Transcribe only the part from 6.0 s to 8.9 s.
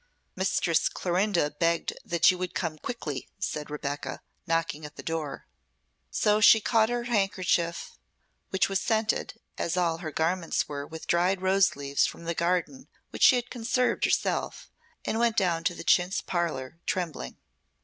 So she caught her handkerchief, which was